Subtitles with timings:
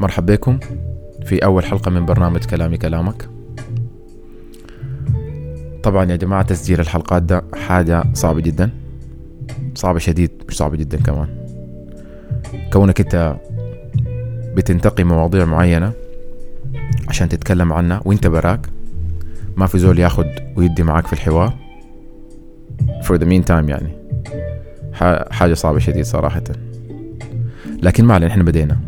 [0.00, 0.58] مرحبا بكم
[1.24, 3.28] في أول حلقة من برنامج كلامي كلامك.
[5.82, 8.70] طبعا يا جماعة تسجيل الحلقات ده حاجة صعبة جدا.
[9.74, 11.28] صعبة شديد مش صعبة جدا كمان.
[12.72, 13.36] كونك أنت
[14.56, 15.92] بتنتقي مواضيع معينة
[17.08, 18.66] عشان تتكلم عنها وأنت براك
[19.56, 20.26] ما في زول ياخد
[20.56, 21.54] ويدي معاك في الحوار.
[22.78, 23.98] For the meantime يعني.
[25.30, 26.42] حاجة صعبة شديد صراحة.
[27.82, 28.78] لكن ما علينا إحنا بدينا.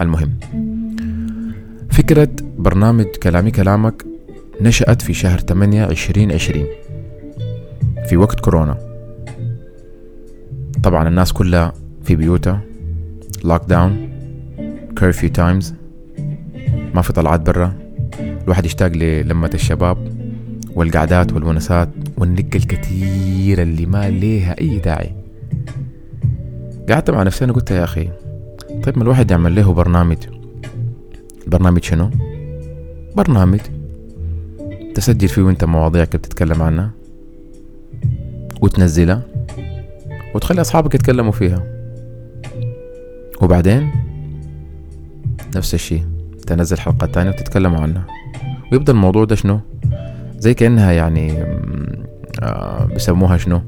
[0.00, 0.34] المهم.
[1.90, 2.28] فكرة
[2.58, 4.04] برنامج كلامي كلامك
[4.60, 6.66] نشأت في شهر 8 2020
[8.08, 8.78] في وقت كورونا.
[10.82, 11.72] طبعا الناس كلها
[12.04, 12.60] في بيوتها.
[13.44, 14.08] lockdown
[14.96, 15.74] curfew times
[16.94, 17.72] ما في طلعات برا.
[18.44, 20.12] الواحد يشتاق للمة الشباب
[20.74, 25.10] والقعدات والونسات والنقة الكثيرة اللي ما ليها أي داعي.
[26.90, 28.08] قعدت مع نفسي أنا قلت يا أخي
[28.82, 30.18] طيب ما الواحد يعمل له برنامج؟
[31.46, 32.10] برنامج شنو؟
[33.16, 33.60] برنامج
[34.94, 36.90] تسجل فيه وانت مواضيعك بتتكلم عنها
[38.60, 39.22] وتنزلها
[40.34, 41.64] وتخلي أصحابك يتكلموا فيها.
[43.42, 43.90] وبعدين
[45.56, 46.02] نفس الشيء
[46.46, 48.06] تنزل حلقة تانية وتتكلموا عنها.
[48.72, 49.60] ويبدأ الموضوع ده شنو؟
[50.38, 51.32] زي كأنها يعني
[52.42, 53.60] آه بيسموها شنو؟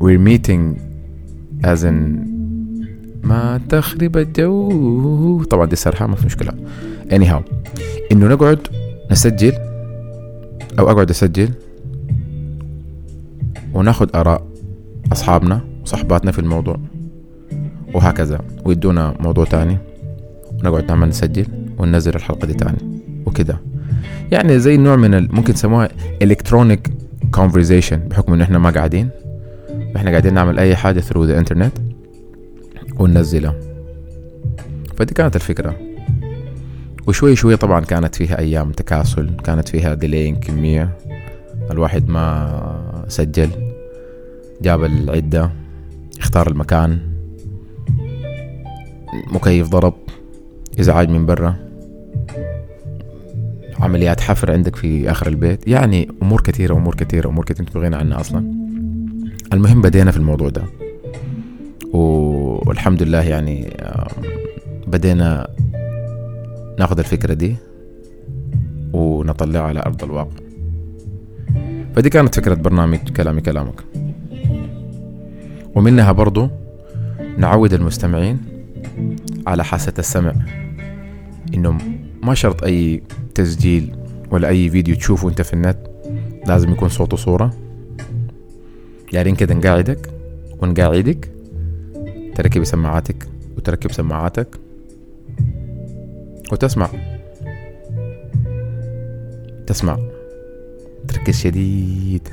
[0.00, 0.78] we're meeting
[1.64, 2.29] as in
[3.22, 5.42] ما تخرب الجو.
[5.42, 6.52] طبعا دي سرحة ما في مشكلة.
[7.10, 7.42] Anyhow
[8.12, 8.58] إنه نقعد
[9.10, 9.52] نسجل
[10.78, 11.50] أو أقعد أسجل
[13.74, 14.46] وناخد آراء
[15.12, 16.76] أصحابنا وصحباتنا في الموضوع
[17.94, 18.40] وهكذا.
[18.64, 19.78] ويدونا موضوع تاني
[20.52, 21.46] ونقعد نعمل نسجل
[21.78, 22.78] وننزل الحلقة دي تاني
[23.26, 23.58] وكده
[24.32, 25.34] يعني زي نوع من ال...
[25.34, 25.88] ممكن تسموها
[26.22, 26.88] الكترونيك
[27.36, 29.08] conversation بحكم ان إحنا ما قاعدين.
[29.96, 31.89] إحنا قاعدين نعمل أي حاجة through the internet.
[33.00, 33.54] وننزلها
[34.96, 35.76] فدي كانت الفكرة.
[37.06, 40.98] وشوي شوي طبعا كانت فيها أيام تكاسل كانت فيها ديلين كمية.
[41.70, 43.50] الواحد ما سجل.
[44.62, 45.50] جاب العدة
[46.18, 46.98] اختار المكان.
[49.32, 49.94] مكيف ضرب
[50.80, 51.56] إزعاج من برا.
[53.80, 55.68] عمليات حفر عندك في آخر البيت.
[55.68, 57.68] يعني أمور كثيرة أمور كثيرة أمور كثيرة.
[57.76, 58.52] أنت عنها أصلا.
[59.52, 60.62] المهم بدينا في الموضوع ده.
[62.50, 63.76] والحمد لله يعني
[64.86, 65.48] بدينا
[66.78, 67.56] ناخذ الفكرة دي
[68.92, 70.36] ونطلعها على أرض الواقع.
[71.96, 73.84] فدي كانت فكرة برنامج كلامي كلامك.
[75.74, 76.48] ومنها برضو
[77.38, 78.38] نعود المستمعين
[79.46, 80.34] على حاسة السمع
[81.54, 81.78] إنه
[82.22, 83.02] ما شرط أي
[83.34, 83.96] تسجيل
[84.30, 85.78] ولا أي فيديو تشوفه أنت في النت
[86.46, 87.54] لازم يكون صوت وصورة.
[89.12, 90.10] يعني كده نقاعدك
[90.62, 91.39] ونقاعدك.
[92.40, 94.48] تركب سماعاتك وتركب سماعاتك
[96.52, 96.88] وتسمع.
[99.66, 99.98] تسمع.
[101.08, 102.28] تركز شديد.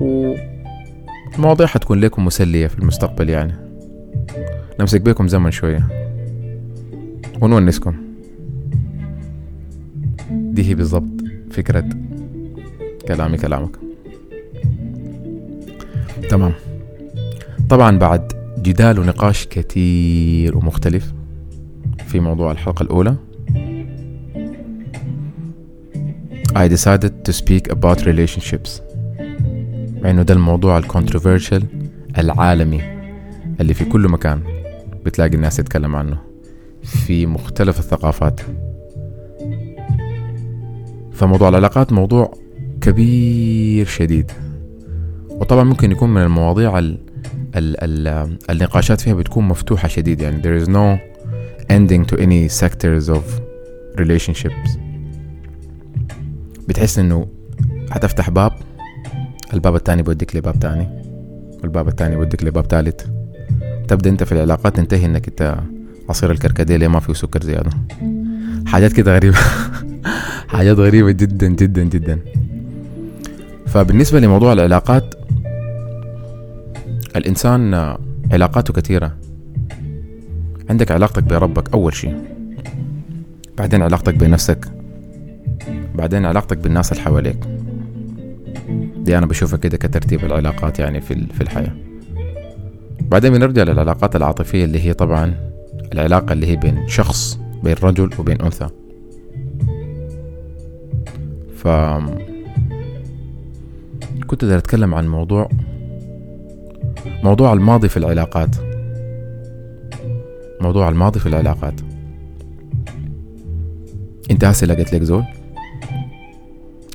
[0.00, 3.54] والمواضيع حتكون لكم مسلية في المستقبل يعني.
[4.80, 5.88] نمسك بيكم زمن شوية.
[7.40, 7.94] ونونسكم.
[10.30, 11.88] دي هي بالضبط فكرة
[13.08, 13.76] كلامي كلامك.
[16.30, 16.52] تمام.
[17.70, 21.12] طبعا بعد جدال ونقاش كثير ومختلف
[22.06, 23.16] في موضوع الحلقة الأولى.
[26.56, 28.80] I decided to speak about relationships
[30.02, 31.64] مع انه ده الموضوع الكونتروفيرشل
[32.18, 32.80] العالمي
[33.60, 34.40] اللي في كل مكان
[35.04, 36.18] بتلاقي الناس تتكلم عنه
[36.82, 38.40] في مختلف الثقافات.
[41.12, 42.34] فموضوع العلاقات موضوع
[42.80, 44.30] كبير شديد
[45.30, 46.78] وطبعا ممكن يكون من المواضيع
[47.56, 50.20] ال ال ال النقاشات فيها بتكون مفتوحة شديد.
[50.20, 50.98] يعني there is no
[51.70, 53.22] ending to any sectors of
[54.00, 54.78] relationships.
[56.68, 57.26] بتحس إنه
[57.90, 58.52] هتفتح باب
[59.54, 60.88] الباب التاني بيوديك لباب تاني
[61.62, 63.06] والباب التاني بيوديك لباب تالت.
[63.88, 65.58] تبدأ أنت في العلاقات تنتهي إنك أنت
[66.08, 67.70] عصير الكركديه ما فيه سكر زيادة؟
[68.66, 69.36] حاجات كده غريبة.
[70.54, 72.18] حاجات غريبة جدا جدا جدا.
[73.66, 75.14] فبالنسبة لموضوع العلاقات
[77.16, 77.74] الإنسان
[78.32, 79.16] علاقاته كثيرة.
[80.70, 82.16] عندك علاقتك بربك أول شيء.
[83.58, 84.68] بعدين علاقتك بنفسك.
[85.94, 87.38] بعدين علاقتك بالناس اللي حواليك.
[88.96, 91.72] دي أنا بشوفها كده كترتيب العلاقات يعني في في الحياة.
[93.00, 95.34] بعدين بنرجع للعلاقات العاطفية اللي هي طبعا
[95.92, 98.68] العلاقة اللي هي بين شخص بين رجل وبين أنثى.
[101.56, 101.68] ف
[104.26, 105.48] كنت بدي أتكلم عن موضوع
[107.06, 108.56] موضوع الماضي في العلاقات.
[110.60, 111.80] موضوع الماضي في العلاقات.
[114.30, 115.24] انت هسه لقيت لك زول؟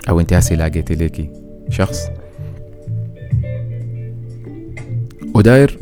[0.10, 1.30] أو انت هسه لقيتي ليكي
[1.70, 2.10] شخص؟
[5.36, 5.80] وداير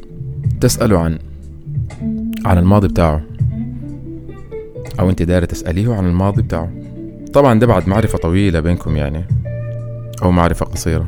[0.61, 1.19] تسأله عن
[2.45, 3.21] عن الماضي بتاعه.
[4.99, 6.71] أو انت دايرة تسأليه عن الماضي بتاعه.
[7.33, 9.25] طبعا ده بعد معرفة طويلة بينكم يعني
[10.23, 11.07] أو معرفة قصيرة.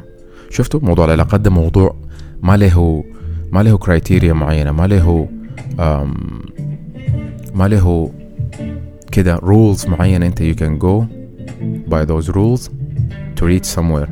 [0.50, 1.96] شفتوا؟ موضوع العلاقات ده موضوع
[2.44, 3.04] ما له
[3.52, 5.28] ما له criteria معينة ما له
[7.54, 8.12] ما له
[9.12, 11.06] كده rules معينة أنت you can go
[11.90, 12.70] by those rules
[13.36, 14.10] to reach somewhere.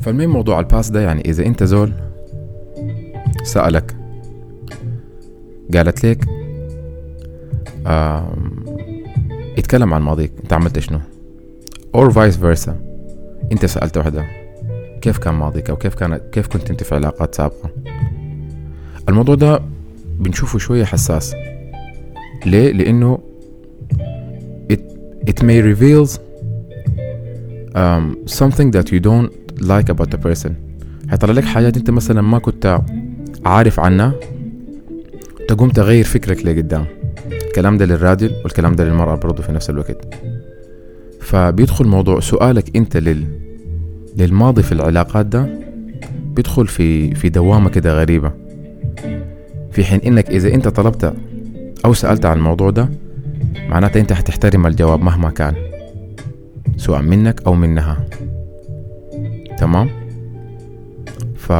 [0.00, 1.92] فالمهم موضوع الباس ده يعني إذا أنت زول
[3.44, 3.96] سألك
[5.74, 6.24] قالت لك
[9.58, 11.00] اتكلم عن ماضيك أنت عملت شنو؟
[11.96, 12.70] Or vice versa.
[13.52, 14.24] أنت سألت وحدة
[15.00, 17.70] كيف كان ماضيك أو كيف كان كيف كنت أنت في علاقات سابقة؟
[19.08, 19.62] الموضوع ده
[20.18, 21.34] بنشوفه شوية حساس.
[22.46, 23.18] ليه؟ لأنه
[24.72, 24.80] it,
[25.30, 26.10] it may reveals
[27.74, 29.30] um, something that you don't
[29.60, 30.50] like about the person.
[31.10, 32.80] هيطلع لك حاجات أنت مثلا ما كنت
[33.44, 34.12] عارف عنها
[35.48, 36.86] تقوم تغير فكرك لقدام
[37.32, 40.14] الكلام ده للراجل والكلام ده للمرأة برضه في نفس الوقت.
[41.20, 43.49] فبيدخل موضوع سؤالك أنت لل
[44.16, 45.48] للماضي في العلاقات ده
[46.24, 48.32] بيدخل في في دوامة كده غريبة.
[49.72, 51.14] في حين إنك إذا أنت طلبت
[51.84, 52.88] أو سألت عن الموضوع ده
[53.68, 55.54] معناته أنت حتحترم الجواب مهما كان
[56.76, 58.06] سواء منك أو منها.
[59.58, 59.90] تمام؟
[61.36, 61.52] ف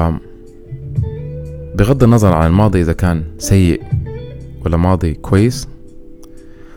[1.74, 3.82] بغض النظر عن الماضي إذا كان سيء
[4.64, 5.68] ولا ماضي كويس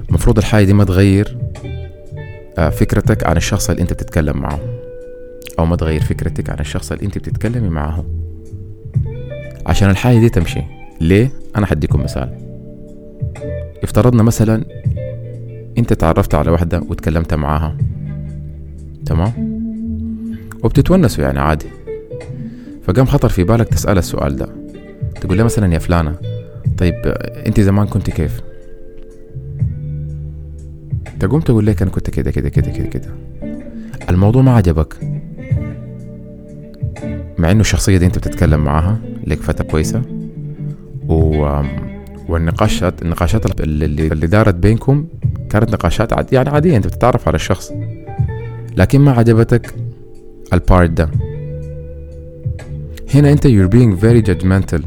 [0.09, 1.37] المفروض الحاجة دي ما تغير
[2.57, 4.59] آه، فكرتك عن الشخص اللي أنت بتتكلم معه.
[5.59, 8.05] أو ما تغير فكرتك عن الشخص اللي أنت بتتكلمي معه.
[9.65, 10.61] عشان الحاجة دي تمشي.
[11.01, 12.37] ليه؟ أنا حديكم مثال.
[13.83, 14.65] افترضنا مثلا
[15.77, 17.77] أنت تعرفت على واحدة وتكلمت معاها.
[19.05, 19.31] تمام؟
[20.63, 21.65] وبتتونسوا يعني عادي.
[22.83, 24.49] فقام خطر في بالك تسأل السؤال ده.
[25.21, 26.15] تقول لها مثلا يا فلانة
[26.77, 26.93] طيب
[27.47, 28.41] أنت زمان كنت كيف؟
[31.19, 33.07] تقوم تقول لك أنا كنت كده كده كده كده كده.
[34.09, 35.12] الموضوع ما عجبك.
[37.43, 38.97] مع إنه الشخصية دي أنت بتتكلم معاها
[39.27, 40.01] لك فترة كويسة.
[41.09, 41.61] و
[42.29, 45.07] والنقاشات النقاشات اللي, اللي دارت بينكم
[45.49, 47.71] كانت نقاشات عاد يعني عادية أنت بتتعرف على الشخص.
[48.77, 49.75] لكن ما عجبتك
[50.53, 51.09] البارت ده.
[53.13, 54.81] هنا أنت you're being very judgmental.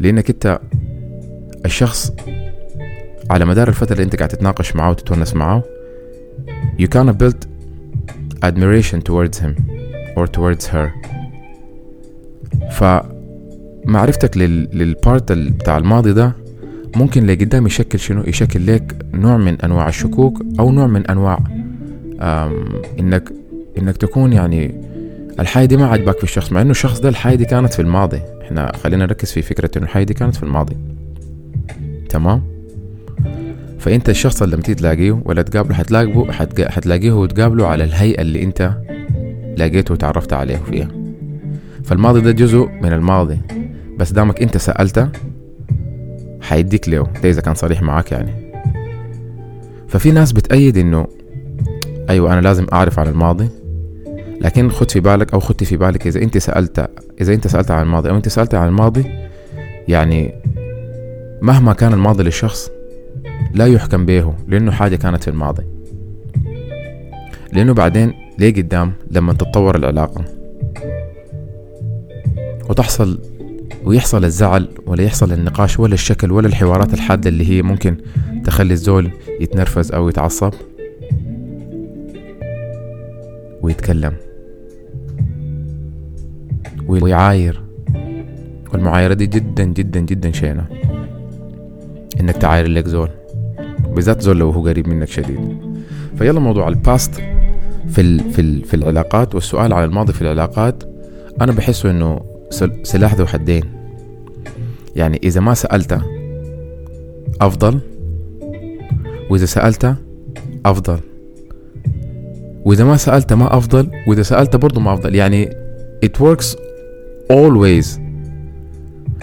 [0.00, 0.60] لأنك أنت
[1.64, 2.12] الشخص
[3.30, 5.62] على مدار الفترة اللي أنت قاعد تتناقش معاه وتتونس معاه
[6.80, 7.46] you cannot build
[8.44, 9.81] admiration towards him.
[10.16, 10.88] Or towards her.
[12.70, 14.68] فمعرفتك لل...
[14.72, 16.32] للبارت بتاع الماضي ده
[16.96, 21.38] ممكن اللي قدام يشكل شنو؟ يشكل لك نوع من أنواع الشكوك أو نوع من أنواع
[23.00, 23.32] إنك
[23.78, 24.74] إنك تكون يعني
[25.40, 28.20] الحاجة دي ما عجبك في الشخص مع إنه الشخص ده الحاجة دي كانت في الماضي.
[28.42, 30.76] إحنا خلينا نركز في فكرة إنه الحاجة دي كانت في الماضي.
[32.08, 32.42] تمام؟
[33.78, 36.32] فأنت الشخص اللي لما تلاقيه ولا تقابله حتلاقيه
[36.68, 38.74] حتلاقيه وتقابله على الهيئة اللي أنت
[39.56, 40.88] لقيته وتعرفت عليه فيها.
[41.84, 43.38] فالماضي ده جزء من الماضي.
[43.98, 45.08] بس دامك انت سألته
[46.40, 48.32] حيديك له ده إذا كان صريح معاك يعني.
[49.88, 51.06] ففي ناس بتأيد إنه
[52.10, 53.48] أيوه أنا لازم أعرف عن الماضي.
[54.40, 56.90] لكن خد في بالك أو خدي في بالك إذا أنت سألت
[57.20, 59.04] إذا أنت سألت عن الماضي أو أنت سألت عن الماضي
[59.88, 60.34] يعني
[61.42, 62.70] مهما كان الماضي للشخص
[63.54, 65.62] لا يحكم به لأنه حاجة كانت في الماضي.
[67.52, 70.24] لأنه بعدين ليه قدام لما تتطور العلاقة؟
[72.70, 73.18] وتحصل
[73.84, 77.96] ويحصل الزعل ولا يحصل النقاش ولا الشكل ولا الحوارات الحادة اللي هي ممكن
[78.44, 79.10] تخلي الزول
[79.40, 80.52] يتنرفز أو يتعصب؟
[83.62, 84.12] ويتكلم.
[86.88, 87.62] ويعاير.
[88.72, 90.66] والمعايرة دي جدا جدا جدا شينة.
[92.20, 93.08] إنك تعاير لك زول.
[93.94, 95.58] بالذات زول لو هو قريب منك شديد.
[96.18, 97.22] فيلا موضوع الباست
[97.88, 100.82] في ال في ال في العلاقات والسؤال عن الماضي في العلاقات
[101.40, 102.20] أنا بحسه إنه
[102.82, 103.62] سلاح ذو حدين.
[104.96, 106.02] يعني إذا ما سألته
[107.40, 107.80] أفضل
[109.30, 109.96] وإذا سألته
[110.66, 110.98] أفضل.
[112.64, 115.14] وإذا ما سألته ما أفضل وإذا سألته برضه ما أفضل.
[115.14, 115.50] يعني
[116.06, 116.56] it works
[117.32, 118.00] always.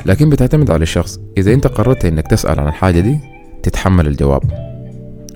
[0.06, 1.20] لكن بتعتمد على الشخص.
[1.38, 3.20] إذا أنت قررت إنك تسأل عن الحاجة دي
[3.64, 4.44] تتحمل الجواب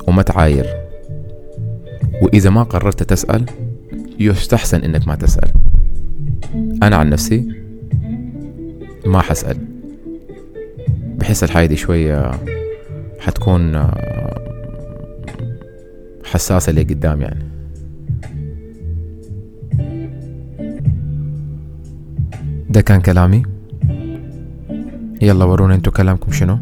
[0.07, 0.82] وما تعاير.
[2.23, 3.45] وإذا ما قررت تسأل
[4.19, 5.51] يستحسن إنك ما تسأل.
[6.83, 7.47] أنا عن نفسي
[9.05, 9.57] ما حسأل.
[11.17, 12.31] بحس الحاجة دي شوية
[13.19, 14.41] حتكون آه،
[16.23, 17.43] حساسة لي قدام يعني.
[22.69, 23.43] ده كان كلامي.
[25.21, 26.57] يلا ورونا انتو كلامكم شنو؟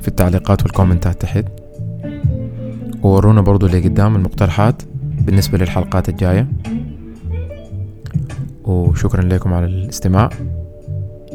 [0.00, 1.61] في التعليقات والكومنتات تحت.
[3.02, 4.82] وورونا برضو اللي قدام المقترحات
[5.20, 6.48] بالنسبة للحلقات الجاية.
[8.64, 10.30] وشكرا لكم على الاستماع.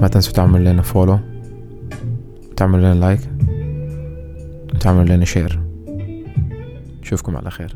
[0.02, 1.20] ما تنسوا تعملوا لنا follow
[2.56, 3.20] تعملوا لنا like
[4.76, 5.60] وتعملوا لنا share
[7.02, 7.76] نشوفكم على خير.